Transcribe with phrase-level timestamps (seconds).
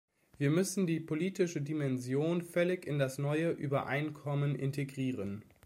[0.39, 5.45] Wir müssen die politische Dimension völlig in das neue Übereinkommen integrieren.